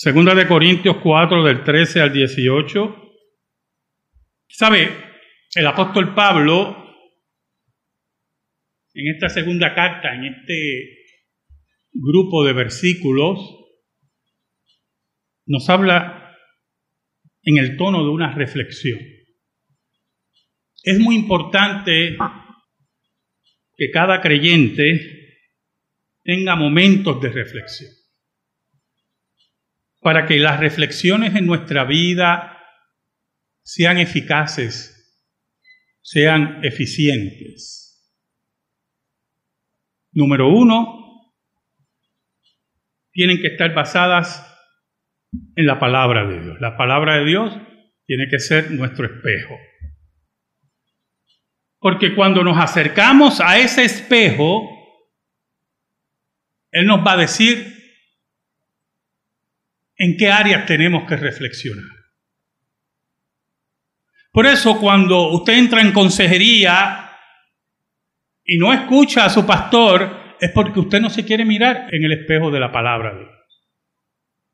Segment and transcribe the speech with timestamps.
[0.00, 3.12] Segunda de Corintios 4 del 13 al 18.
[4.48, 4.96] ¿Sabe?
[5.56, 6.94] El apóstol Pablo,
[8.94, 10.98] en esta segunda carta, en este
[11.90, 13.40] grupo de versículos,
[15.46, 16.32] nos habla
[17.42, 19.00] en el tono de una reflexión.
[20.84, 22.16] Es muy importante
[23.76, 25.40] que cada creyente
[26.22, 27.97] tenga momentos de reflexión
[30.00, 32.58] para que las reflexiones en nuestra vida
[33.62, 34.94] sean eficaces,
[36.00, 37.88] sean eficientes.
[40.12, 40.98] Número uno,
[43.12, 44.44] tienen que estar basadas
[45.56, 46.60] en la palabra de Dios.
[46.60, 47.58] La palabra de Dios
[48.06, 49.54] tiene que ser nuestro espejo.
[51.80, 54.62] Porque cuando nos acercamos a ese espejo,
[56.72, 57.77] Él nos va a decir
[59.98, 61.84] en qué áreas tenemos que reflexionar.
[64.32, 67.10] Por eso cuando usted entra en consejería
[68.44, 72.12] y no escucha a su pastor, es porque usted no se quiere mirar en el
[72.12, 73.32] espejo de la palabra de Dios.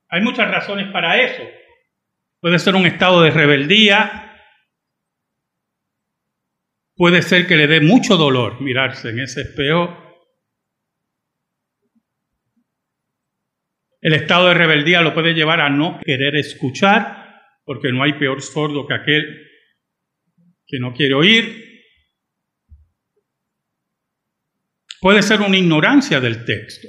[0.08, 1.42] Hay muchas razones para eso.
[2.40, 4.24] Puede ser un estado de rebeldía,
[6.94, 10.03] puede ser que le dé mucho dolor mirarse en ese espejo.
[14.04, 18.42] El estado de rebeldía lo puede llevar a no querer escuchar, porque no hay peor
[18.42, 19.48] sordo que aquel
[20.66, 21.82] que no quiere oír.
[25.00, 26.86] Puede ser una ignorancia del texto.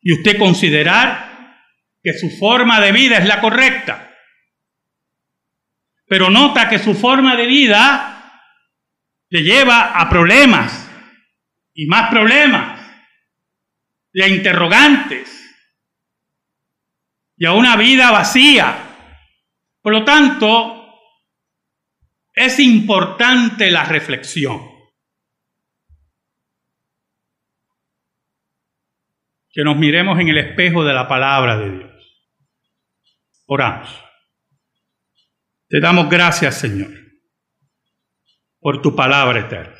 [0.00, 1.58] Y usted considerar
[2.02, 4.10] que su forma de vida es la correcta.
[6.06, 8.40] Pero nota que su forma de vida
[9.28, 10.90] le lleva a problemas
[11.74, 12.73] y más problemas
[14.22, 15.44] a interrogantes
[17.36, 18.76] y a una vida vacía.
[19.82, 20.84] Por lo tanto,
[22.32, 24.72] es importante la reflexión.
[29.50, 31.92] Que nos miremos en el espejo de la palabra de Dios.
[33.46, 34.00] Oramos.
[35.68, 36.92] Te damos gracias, Señor,
[38.60, 39.76] por tu palabra eterna.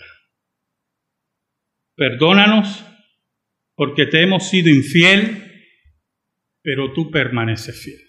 [1.97, 2.85] Perdónanos
[3.75, 5.53] porque te hemos sido infiel,
[6.63, 8.01] pero tú permaneces fiel.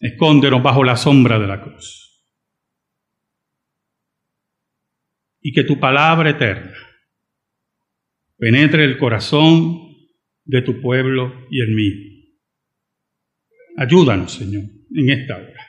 [0.00, 2.24] Escóndenos bajo la sombra de la cruz.
[5.40, 6.76] Y que tu palabra eterna
[8.36, 9.96] penetre el corazón
[10.44, 12.12] de tu pueblo y el mío.
[13.76, 15.66] Ayúdanos, Señor, en esta hora.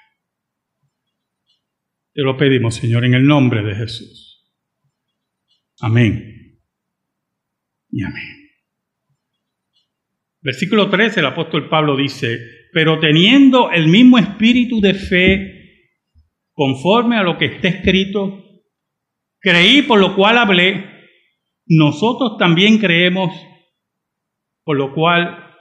[2.13, 4.51] Te lo pedimos, Señor, en el nombre de Jesús.
[5.79, 6.32] Amén.
[7.93, 8.49] Y amén.
[10.41, 12.39] Versículo 13, el apóstol Pablo dice,
[12.73, 15.99] pero teniendo el mismo espíritu de fe,
[16.53, 18.43] conforme a lo que está escrito,
[19.39, 20.85] creí por lo cual hablé,
[21.67, 23.31] nosotros también creemos
[24.63, 25.55] por lo cual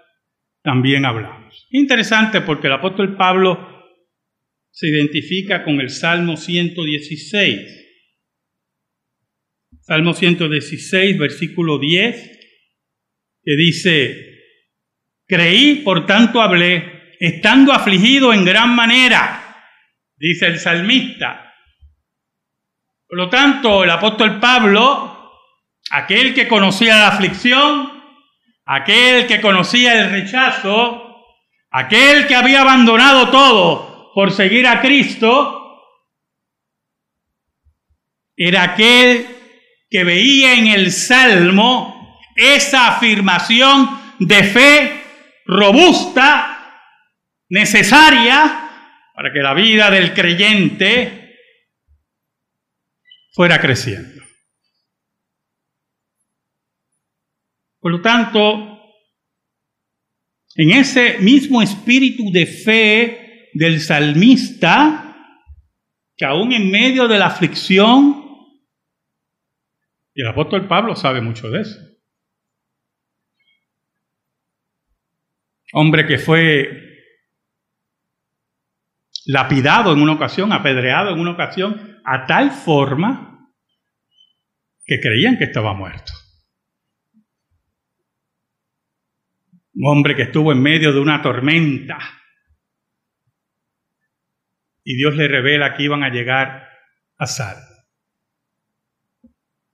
[0.63, 1.69] también hablamos.
[1.71, 3.59] Interesante porque el apóstol Pablo
[4.71, 7.82] se identifica con el Salmo 116.
[9.85, 12.15] Salmo 116, versículo 10,
[13.43, 14.39] que dice,
[15.27, 19.67] creí, por tanto hablé, estando afligido en gran manera,
[20.17, 21.53] dice el salmista.
[23.09, 25.33] Por lo tanto, el apóstol Pablo,
[25.91, 27.91] aquel que conocía la aflicción,
[28.65, 31.25] aquel que conocía el rechazo,
[31.73, 35.59] aquel que había abandonado todo por seguir a Cristo,
[38.37, 39.42] era aquel
[39.93, 45.03] que veía en el Salmo esa afirmación de fe
[45.45, 46.81] robusta
[47.51, 48.71] necesaria
[49.15, 51.37] para que la vida del creyente
[53.35, 54.23] fuera creciendo.
[57.79, 58.81] Por lo tanto,
[60.55, 65.37] en ese mismo espíritu de fe del salmista,
[66.17, 68.22] que aún en medio de la aflicción,
[70.15, 71.81] y el apóstol Pablo sabe mucho de eso,
[75.73, 76.93] hombre que fue
[79.27, 83.51] lapidado en una ocasión, apedreado en una ocasión, a tal forma
[84.85, 86.13] que creían que estaba muerto.
[89.75, 91.99] Un hombre que estuvo en medio de una tormenta
[94.85, 96.69] y Dios le revela que iban a llegar
[97.17, 97.72] a salvo.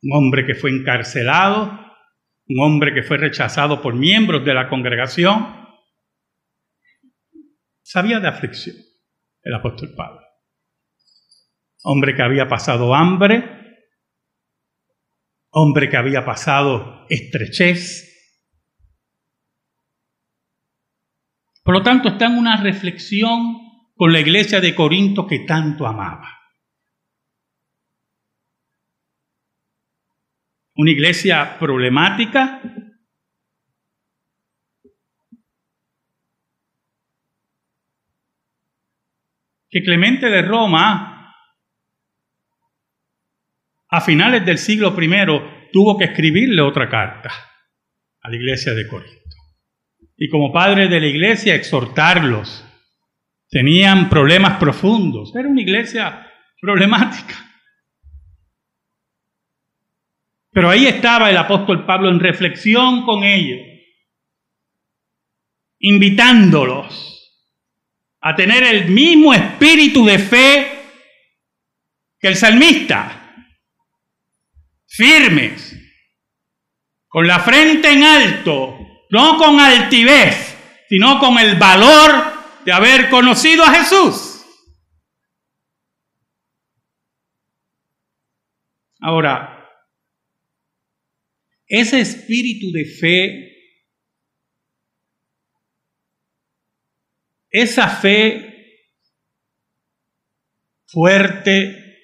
[0.02, 1.78] Un hombre que fue encarcelado,
[2.48, 5.58] un hombre que fue rechazado por miembros de la congregación,
[7.82, 8.76] sabía de aflicción
[9.42, 10.20] el apóstol Pablo.
[11.84, 13.58] Hombre que había pasado hambre,
[15.50, 18.04] hombre que había pasado estrechez.
[21.62, 23.58] Por lo tanto, está en una reflexión
[23.94, 26.37] con la iglesia de Corinto que tanto amaba.
[30.78, 32.62] Una iglesia problemática,
[39.68, 41.34] que Clemente de Roma,
[43.88, 47.30] a finales del siglo I, tuvo que escribirle otra carta
[48.22, 49.36] a la iglesia de Corinto.
[50.16, 52.64] Y como padre de la iglesia, exhortarlos.
[53.50, 55.34] Tenían problemas profundos.
[55.34, 56.24] Era una iglesia
[56.60, 57.47] problemática.
[60.58, 63.60] Pero ahí estaba el apóstol Pablo en reflexión con ellos,
[65.78, 67.32] invitándolos
[68.20, 70.82] a tener el mismo espíritu de fe
[72.18, 73.46] que el salmista.
[74.88, 75.76] Firmes,
[77.06, 78.76] con la frente en alto,
[79.10, 80.56] no con altivez,
[80.88, 84.44] sino con el valor de haber conocido a Jesús.
[89.00, 89.57] Ahora,
[91.68, 93.48] ese espíritu de fe
[97.50, 98.48] esa fe
[100.86, 101.96] fuerte,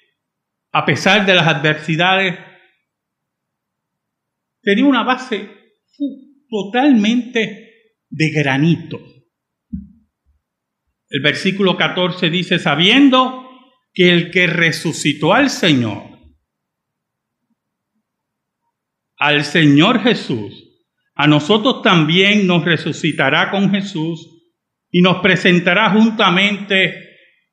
[0.71, 2.37] a pesar de las adversidades,
[4.61, 5.49] tenía una base
[6.49, 8.99] totalmente de granito.
[11.09, 13.47] El versículo 14 dice, sabiendo
[13.93, 16.14] que el que resucitó al Señor,
[19.17, 20.65] al Señor Jesús,
[21.15, 24.27] a nosotros también nos resucitará con Jesús
[24.91, 26.93] y nos presentará juntamente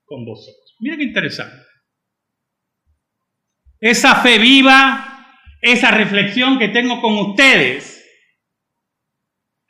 [0.05, 0.77] con vosotros.
[0.81, 1.65] Mira qué interesante.
[3.81, 8.05] Esa fe viva, esa reflexión que tengo con ustedes,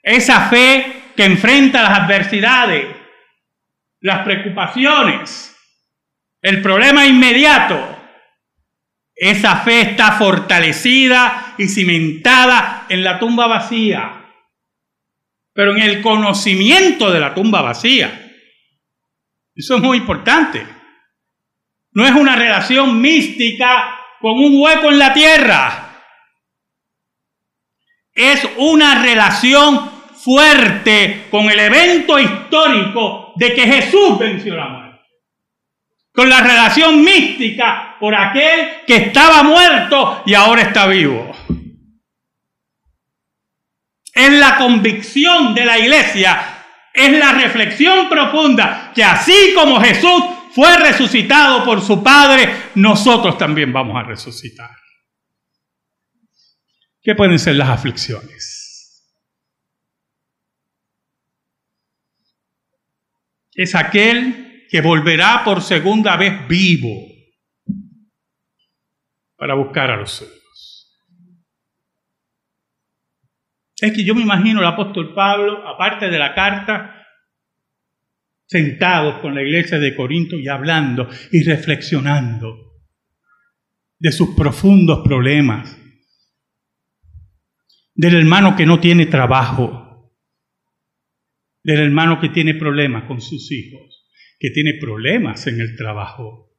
[0.03, 2.97] esa fe que enfrenta las adversidades,
[4.00, 5.56] las preocupaciones,
[6.41, 8.01] el problema inmediato,
[9.31, 14.23] esa fe está fortalecida y cimentada en la tumba vacía
[15.53, 18.31] pero en el conocimiento de la tumba vacía.
[19.55, 20.67] Eso es muy importante.
[21.93, 26.05] No es una relación mística con un hueco en la tierra.
[28.15, 34.81] Es una relación fuerte con el evento histórico de que Jesús venció la muerte.
[36.12, 41.32] Con la relación mística por aquel que estaba muerto y ahora está vivo
[44.12, 50.23] es la convicción de la iglesia, es la reflexión profunda que así como Jesús
[50.55, 54.70] fue resucitado por su Padre, nosotros también vamos a resucitar.
[57.03, 58.59] ¿Qué pueden ser las aflicciones?
[63.55, 67.07] Es aquel que volverá por segunda vez vivo
[69.37, 70.97] para buscar a los suyos.
[73.79, 77.05] Es que yo me imagino al apóstol Pablo, aparte de la carta,
[78.47, 82.57] sentados con la iglesia de Corinto y hablando y reflexionando
[83.99, 85.76] de sus profundos problemas,
[87.95, 90.17] del hermano que no tiene trabajo,
[91.62, 94.01] del hermano que tiene problemas con sus hijos,
[94.42, 96.50] que tiene problemas en el trabajo,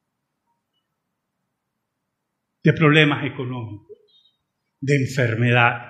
[2.64, 4.40] de problemas económicos,
[4.80, 5.82] de enfermedad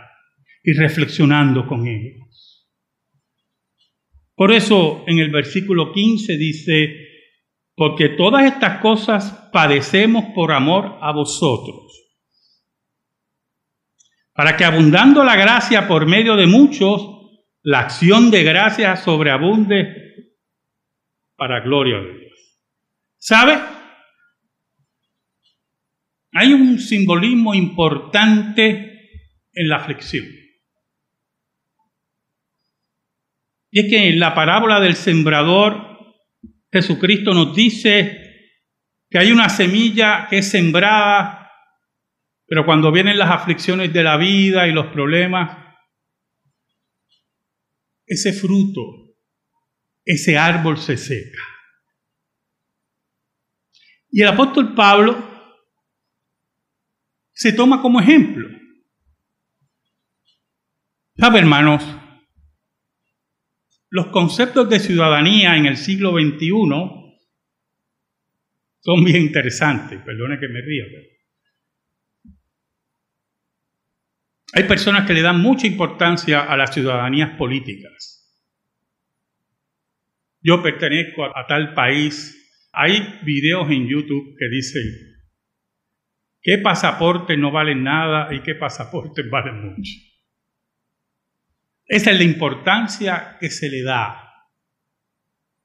[0.63, 2.67] y reflexionando con ellos.
[4.33, 6.95] Por eso en el versículo 15 dice,
[7.75, 11.93] porque todas estas cosas padecemos por amor a vosotros,
[14.33, 17.07] para que abundando la gracia por medio de muchos,
[17.61, 20.02] la acción de gracia sobreabunde
[21.43, 22.57] para gloria de Dios.
[23.17, 23.59] ¿Sabe?
[26.31, 29.09] Hay un simbolismo importante
[29.51, 30.25] en la aflicción.
[33.71, 36.15] Y es que en la parábola del sembrador,
[36.71, 38.21] Jesucristo nos dice
[39.09, 41.51] que hay una semilla que es sembrada,
[42.47, 45.57] pero cuando vienen las aflicciones de la vida y los problemas,
[48.05, 49.02] ese fruto,
[50.05, 51.41] ese árbol se seca.
[54.09, 55.33] Y el apóstol Pablo
[57.31, 58.47] se toma como ejemplo.
[61.17, 61.83] ¿Sabe, hermanos?
[63.89, 66.49] Los conceptos de ciudadanía en el siglo XXI
[68.79, 70.01] son bien interesantes.
[70.03, 70.85] Perdone que me río.
[74.53, 78.22] Hay personas que le dan mucha importancia a las ciudadanías políticas.
[80.43, 82.39] Yo pertenezco a, tal país.
[82.73, 84.83] Hay videos en YouTube que dicen
[86.41, 89.91] qué pasaportes no valen nada y qué pasaportes valen mucho.
[91.85, 94.19] Esa es la importancia que se le da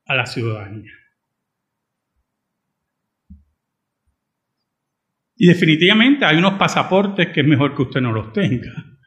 [0.04, 0.92] a la ciudadanía.
[5.36, 8.97] Y definitivamente hay unos pasaportes que es mejor que usted no los tenga.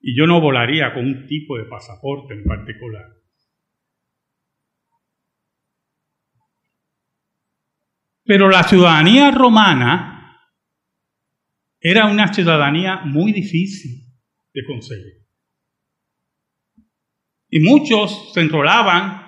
[0.00, 3.06] Y yo no volaría con un tipo de pasaporte en particular.
[8.24, 10.10] Pero la ciudadanía romana
[11.80, 14.06] era una ciudadanía muy difícil
[14.54, 15.26] de conseguir.
[17.48, 19.26] Y muchos se enrolaban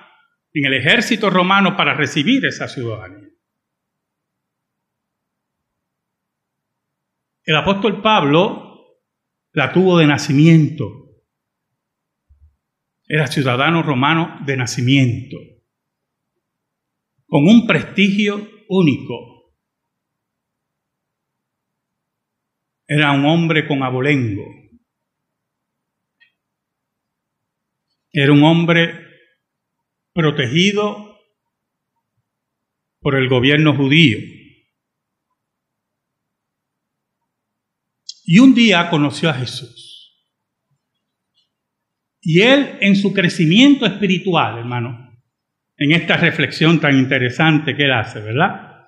[0.52, 3.28] en el ejército romano para recibir esa ciudadanía.
[7.44, 8.71] El apóstol Pablo
[9.52, 10.84] la tuvo de nacimiento.
[13.06, 15.36] Era ciudadano romano de nacimiento,
[17.26, 19.54] con un prestigio único.
[22.86, 24.44] Era un hombre con abolengo.
[28.12, 28.94] Era un hombre
[30.12, 31.18] protegido
[33.00, 34.18] por el gobierno judío.
[38.24, 39.82] Y un día conoció a Jesús.
[42.20, 45.12] Y él en su crecimiento espiritual, hermano,
[45.76, 48.86] en esta reflexión tan interesante que él hace, ¿verdad?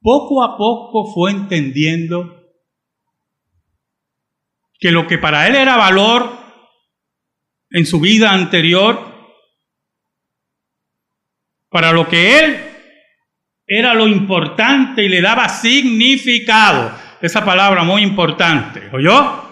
[0.00, 2.36] Poco a poco fue entendiendo
[4.78, 6.30] que lo que para él era valor
[7.70, 9.14] en su vida anterior,
[11.68, 12.65] para lo que él
[13.66, 16.92] era lo importante y le daba significado.
[17.20, 19.42] Esa palabra muy importante, ¿oyó?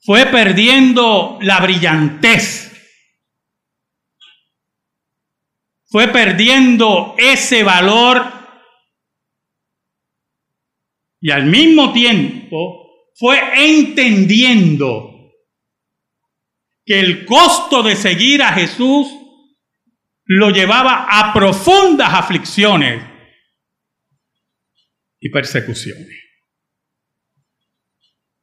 [0.00, 2.70] Fue perdiendo la brillantez.
[5.86, 8.24] Fue perdiendo ese valor
[11.20, 15.32] y al mismo tiempo fue entendiendo
[16.84, 19.23] que el costo de seguir a Jesús
[20.26, 23.04] lo llevaba a profundas aflicciones
[25.20, 26.08] y persecuciones.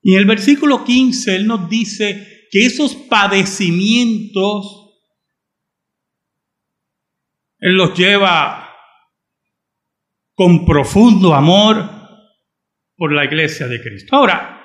[0.01, 4.77] Y en el versículo 15 Él nos dice que esos padecimientos
[7.59, 8.69] Él los lleva
[10.33, 11.89] con profundo amor
[12.95, 14.15] por la iglesia de Cristo.
[14.15, 14.59] Ahora,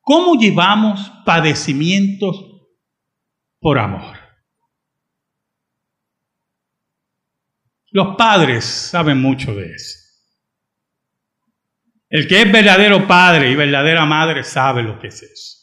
[0.00, 2.51] ¿cómo llevamos padecimientos
[3.62, 4.18] por amor.
[7.92, 10.00] Los padres saben mucho de eso.
[12.08, 15.58] El que es verdadero padre y verdadera madre sabe lo que es eso.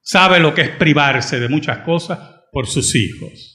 [0.00, 2.18] Sabe lo que es privarse de muchas cosas
[2.50, 3.54] por sus hijos.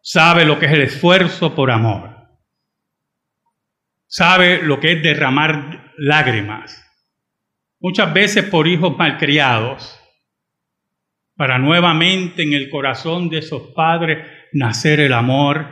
[0.00, 2.10] Sabe lo que es el esfuerzo por amor.
[4.06, 6.91] Sabe lo que es derramar lágrimas
[7.82, 9.98] muchas veces por hijos malcriados,
[11.36, 15.66] para nuevamente en el corazón de esos padres nacer el amor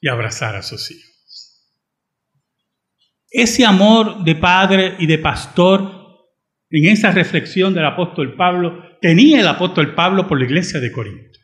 [0.00, 1.04] y abrazar a sus hijos.
[3.30, 6.26] Ese amor de padre y de pastor,
[6.70, 11.38] en esa reflexión del apóstol Pablo, tenía el apóstol Pablo por la iglesia de Corinto.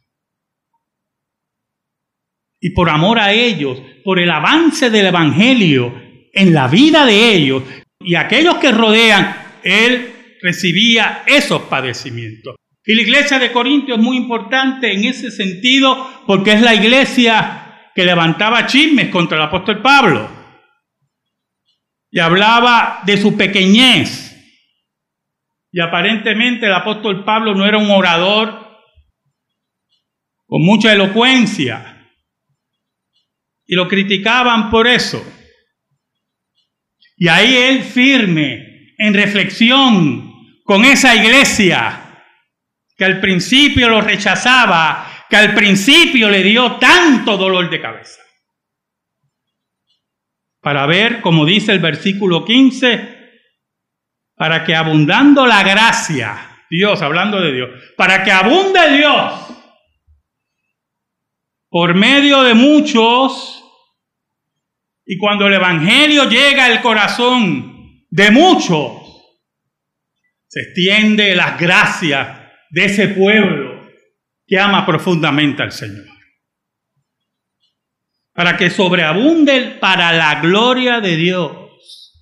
[2.58, 5.92] Y por amor a ellos, por el avance del Evangelio
[6.32, 7.62] en la vida de ellos
[8.00, 12.56] y aquellos que rodean él recibía esos padecimientos.
[12.84, 17.90] Y la iglesia de Corinto es muy importante en ese sentido porque es la iglesia
[17.94, 20.30] que levantaba chismes contra el apóstol Pablo.
[22.10, 24.30] Y hablaba de su pequeñez.
[25.72, 28.82] Y aparentemente el apóstol Pablo no era un orador
[30.46, 32.12] con mucha elocuencia.
[33.66, 35.24] Y lo criticaban por eso.
[37.16, 40.32] Y ahí él firme en reflexión
[40.64, 42.00] con esa iglesia
[42.96, 48.20] que al principio lo rechazaba, que al principio le dio tanto dolor de cabeza.
[50.60, 53.14] Para ver, como dice el versículo 15,
[54.36, 59.54] para que abundando la gracia, Dios, hablando de Dios, para que abunde Dios
[61.68, 63.60] por medio de muchos,
[65.06, 67.73] Y cuando el Evangelio llega al corazón
[68.14, 68.92] de muchos,
[70.46, 72.28] se extiende las gracias
[72.70, 73.90] de ese pueblo
[74.46, 76.06] que ama profundamente al Señor.
[78.32, 82.12] Para que sobreabunde para la gloria de Dios.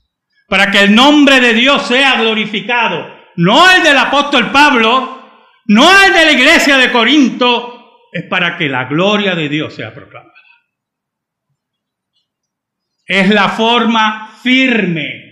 [0.48, 3.14] Para que el nombre de Dios sea glorificado.
[3.36, 8.66] No el del apóstol Pablo, no el de la iglesia de Corinto, es para que
[8.66, 10.32] la gloria de Dios sea proclamada.
[13.04, 15.31] Es la forma firme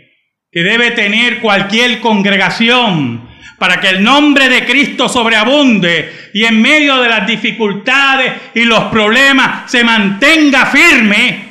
[0.50, 3.28] que debe tener cualquier congregación
[3.58, 8.84] para que el nombre de Cristo sobreabunde y en medio de las dificultades y los
[8.84, 11.44] problemas se mantenga firme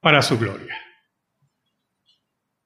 [0.00, 0.76] para su gloria.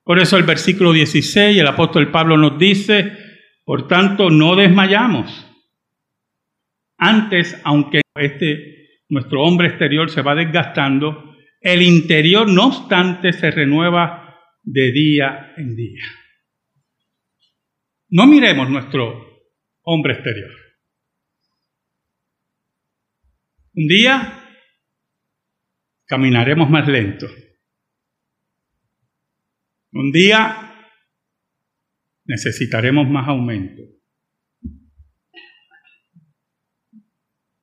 [0.03, 3.13] Por eso el versículo 16, el apóstol Pablo nos dice,
[3.65, 5.47] por tanto, no desmayamos.
[6.97, 14.28] Antes, aunque este, nuestro hombre exterior se va desgastando, el interior, no obstante, se renueva
[14.63, 16.05] de día en día.
[18.11, 19.27] No miremos nuestro
[19.83, 20.51] hombre exterior.
[23.75, 24.45] Un día
[26.07, 27.27] caminaremos más lento.
[29.93, 30.75] Un día
[32.25, 33.83] necesitaremos más aumento.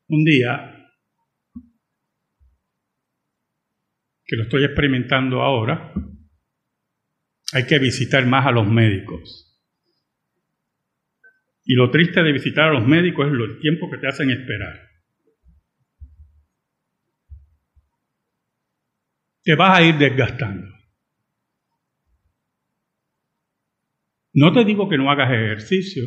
[0.08, 0.72] Un día
[4.26, 5.94] que lo estoy experimentando ahora,
[7.54, 9.42] hay que visitar más a los médicos.
[11.64, 14.90] Y lo triste de visitar a los médicos es el tiempo que te hacen esperar.
[19.44, 20.76] Te vas a ir desgastando.
[24.34, 26.04] No te digo que no hagas ejercicio,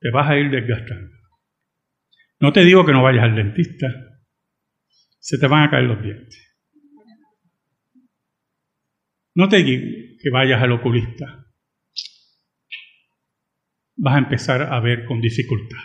[0.00, 1.14] te vas a ir desgastando.
[2.40, 3.86] No te digo que no vayas al dentista,
[5.20, 6.53] se te van a caer los dientes.
[9.34, 11.44] No te que vayas al oculista.
[13.96, 15.84] Vas a empezar a ver con dificultad.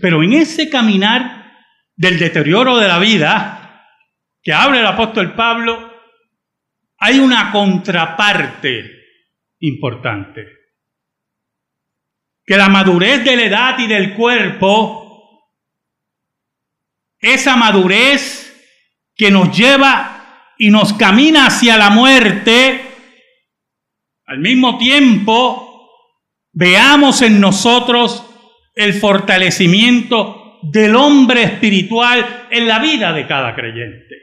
[0.00, 1.52] Pero en ese caminar
[1.94, 3.84] del deterioro de la vida
[4.42, 5.92] que habla el apóstol Pablo,
[6.98, 8.90] hay una contraparte
[9.60, 10.46] importante.
[12.44, 15.06] Que la madurez de la edad y del cuerpo
[17.18, 18.52] esa madurez
[19.16, 20.15] que nos lleva
[20.58, 22.80] y nos camina hacia la muerte,
[24.26, 25.90] al mismo tiempo
[26.52, 28.24] veamos en nosotros
[28.74, 34.14] el fortalecimiento del hombre espiritual en la vida de cada creyente.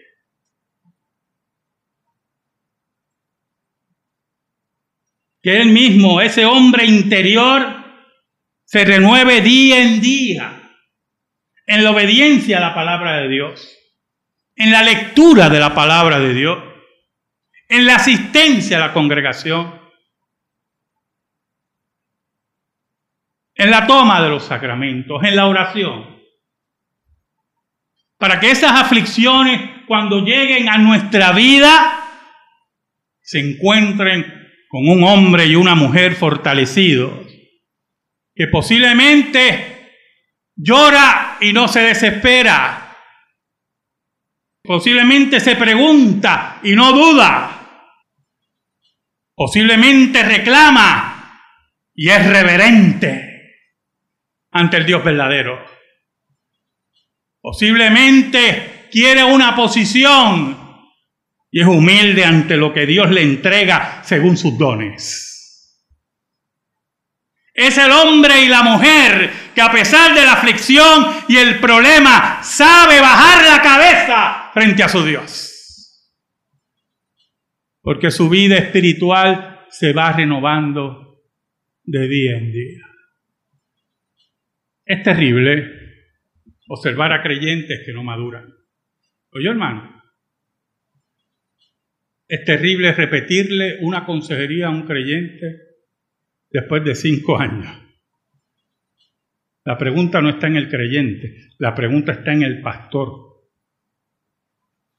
[5.41, 7.83] Que él mismo, ese hombre interior,
[8.63, 10.59] se renueve día en día
[11.65, 13.77] en la obediencia a la palabra de Dios,
[14.55, 16.63] en la lectura de la palabra de Dios,
[17.67, 19.81] en la asistencia a la congregación,
[23.55, 26.21] en la toma de los sacramentos, en la oración.
[28.17, 31.99] Para que esas aflicciones, cuando lleguen a nuestra vida,
[33.21, 34.25] se encuentren
[34.69, 37.11] con un hombre y una mujer fortalecidos,
[38.35, 39.73] que posiblemente
[40.55, 42.82] Llora y no se desespera.
[44.63, 47.59] Posiblemente se pregunta y no duda.
[49.35, 51.41] Posiblemente reclama
[51.93, 53.57] y es reverente
[54.51, 55.65] ante el Dios verdadero.
[57.41, 60.57] Posiblemente quiere una posición
[61.51, 65.29] y es humilde ante lo que Dios le entrega según sus dones.
[67.53, 72.41] Es el hombre y la mujer que a pesar de la aflicción y el problema
[72.41, 75.49] sabe bajar la cabeza frente a su Dios.
[77.81, 81.21] Porque su vida espiritual se va renovando
[81.83, 82.85] de día en día.
[84.85, 85.83] Es terrible
[86.67, 88.47] observar a creyentes que no maduran.
[89.31, 90.01] Oye, hermano,
[92.27, 95.57] es terrible repetirle una consejería a un creyente
[96.49, 97.67] después de cinco años.
[99.65, 103.32] La pregunta no está en el creyente, la pregunta está en el pastor.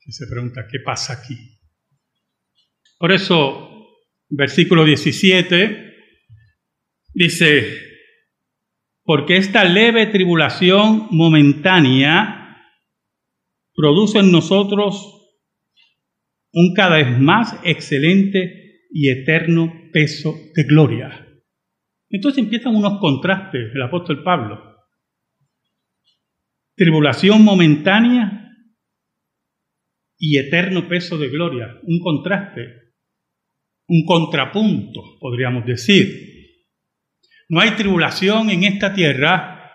[0.04, 1.34] Si se pregunta, ¿qué pasa aquí?
[2.98, 3.88] Por eso,
[4.28, 5.94] versículo 17
[7.14, 7.78] dice,
[9.02, 12.54] porque esta leve tribulación momentánea
[13.74, 15.10] produce en nosotros
[16.52, 21.26] un cada vez más excelente y eterno peso de gloria.
[22.10, 24.60] Entonces empiezan unos contrastes el apóstol Pablo.
[26.76, 28.43] tribulación momentánea
[30.26, 31.78] y eterno peso de gloria.
[31.82, 32.94] Un contraste,
[33.88, 36.64] un contrapunto, podríamos decir.
[37.50, 39.70] No hay tribulación en esta tierra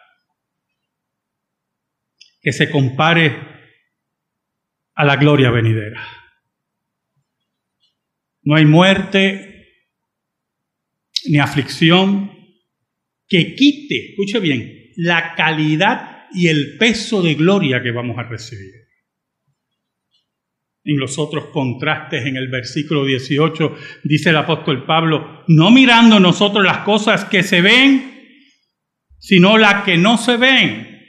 [2.41, 3.37] que se compare
[4.95, 6.03] a la gloria venidera.
[8.41, 9.67] No hay muerte
[11.27, 12.31] ni aflicción
[13.27, 18.88] que quite, escuche bien, la calidad y el peso de gloria que vamos a recibir.
[20.89, 26.65] En los otros contrastes, en el versículo 18, dice el apóstol Pablo, no mirando nosotros
[26.65, 28.39] las cosas que se ven,
[29.19, 30.99] sino las que no se ven.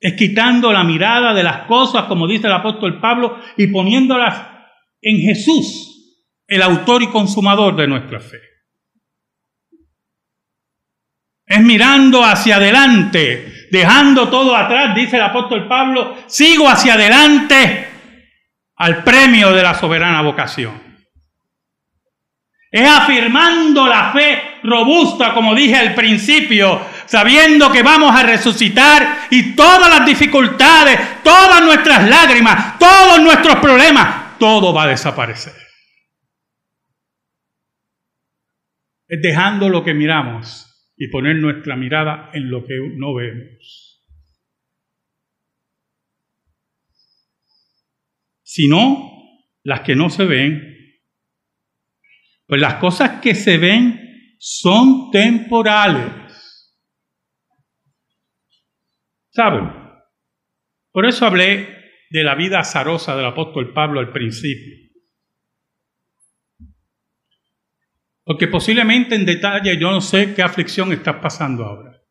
[0.00, 4.44] Es quitando la mirada de las cosas, como dice el apóstol Pablo, y poniéndolas
[5.00, 8.55] en Jesús, el autor y consumador de nuestra fe.
[11.46, 17.88] Es mirando hacia adelante, dejando todo atrás, dice el apóstol Pablo, sigo hacia adelante
[18.76, 20.82] al premio de la soberana vocación.
[22.68, 29.54] Es afirmando la fe robusta, como dije al principio, sabiendo que vamos a resucitar y
[29.54, 35.54] todas las dificultades, todas nuestras lágrimas, todos nuestros problemas, todo va a desaparecer.
[39.08, 40.65] Es dejando lo que miramos
[40.96, 44.04] y poner nuestra mirada en lo que no vemos.
[48.42, 49.12] Sino
[49.62, 50.62] las que no se ven,
[52.46, 56.12] pues las cosas que se ven son temporales.
[59.30, 59.70] ¿Saben?
[60.92, 61.76] Por eso hablé
[62.08, 64.85] de la vida azarosa del apóstol Pablo al principio.
[68.26, 72.02] Porque posiblemente en detalle yo no sé qué aflicción estás pasando ahora.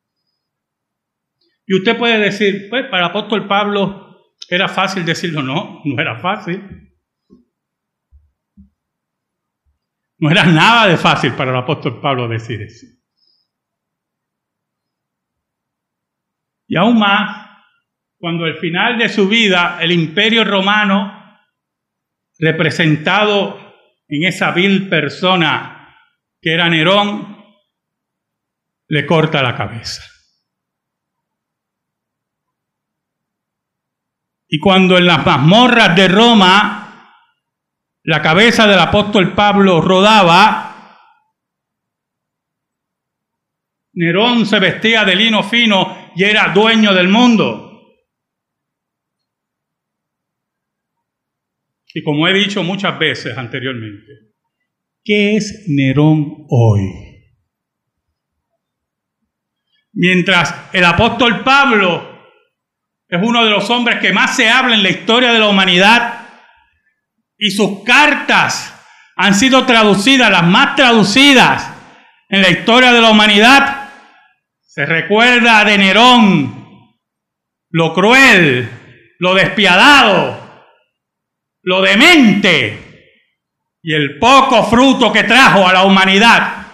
[1.68, 5.44] Y usted puede decir, pues para el apóstol Pablo era fácil decirlo.
[5.44, 6.64] No, no era fácil.
[10.18, 12.86] No era nada de fácil para el apóstol Pablo decir eso.
[16.66, 17.46] Y aún más,
[18.18, 21.12] cuando al final de su vida el imperio romano,
[22.40, 23.60] representado
[24.08, 25.85] en esa vil persona
[26.46, 27.44] que era Nerón,
[28.88, 30.04] le corta la cabeza.
[34.48, 36.84] Y cuando en las mazmorras de Roma
[38.04, 41.00] la cabeza del apóstol Pablo rodaba,
[43.94, 47.98] Nerón se vestía de lino fino y era dueño del mundo.
[51.92, 54.35] Y como he dicho muchas veces anteriormente,
[55.08, 56.82] ¿Qué es Nerón hoy?
[59.94, 62.34] Mientras el apóstol Pablo
[63.08, 66.28] es uno de los hombres que más se habla en la historia de la humanidad
[67.38, 68.74] y sus cartas
[69.16, 71.72] han sido traducidas, las más traducidas
[72.28, 73.92] en la historia de la humanidad,
[74.64, 76.96] se recuerda de Nerón,
[77.70, 78.68] lo cruel,
[79.20, 80.66] lo despiadado,
[81.62, 82.85] lo demente
[83.88, 86.66] y el poco fruto que trajo a la humanidad,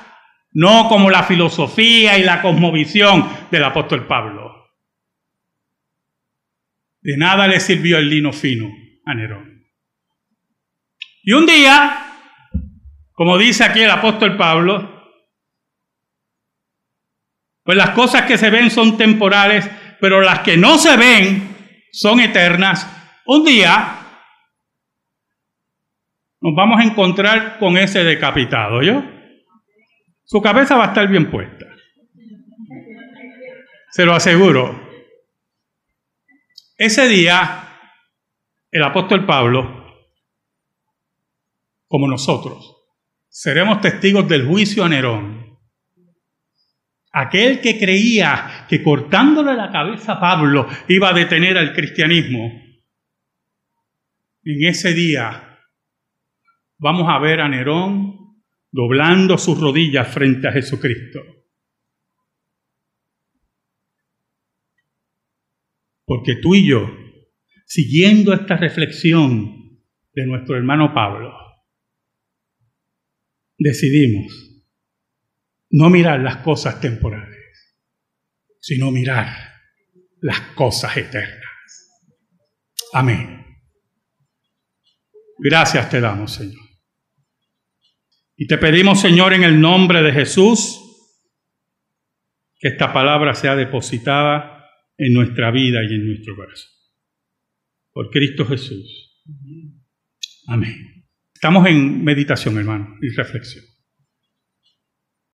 [0.53, 4.71] no como la filosofía y la cosmovisión del apóstol Pablo.
[7.01, 8.69] De nada le sirvió el lino fino
[9.05, 9.61] a Nerón.
[11.23, 12.13] Y un día,
[13.11, 14.89] como dice aquí el apóstol Pablo,
[17.65, 19.69] pues las cosas que se ven son temporales,
[19.99, 21.57] pero las que no se ven
[21.91, 22.87] son eternas.
[23.25, 24.00] Un día
[26.41, 29.03] nos vamos a encontrar con ese decapitado, ¿yo?
[30.23, 31.67] Su cabeza va a estar bien puesta.
[33.91, 34.89] Se lo aseguro.
[36.77, 37.79] Ese día,
[38.71, 39.85] el apóstol Pablo,
[41.87, 42.75] como nosotros,
[43.29, 45.59] seremos testigos del juicio a Nerón.
[47.13, 52.51] Aquel que creía que cortándole la cabeza a Pablo iba a detener al cristianismo,
[54.43, 55.50] en ese día
[56.81, 58.41] vamos a ver a Nerón
[58.71, 61.19] doblando sus rodillas frente a Jesucristo.
[66.05, 66.89] Porque tú y yo,
[67.65, 69.79] siguiendo esta reflexión
[70.13, 71.31] de nuestro hermano Pablo,
[73.57, 74.65] decidimos
[75.69, 77.77] no mirar las cosas temporales,
[78.59, 79.27] sino mirar
[80.19, 81.41] las cosas eternas.
[82.91, 83.45] Amén.
[85.37, 86.70] Gracias te damos, Señor.
[88.41, 90.79] Y te pedimos, Señor, en el nombre de Jesús,
[92.57, 96.71] que esta palabra sea depositada en nuestra vida y en nuestro corazón.
[97.93, 99.21] Por Cristo Jesús.
[100.47, 101.05] Amén.
[101.31, 103.63] Estamos en meditación, hermano, y reflexión.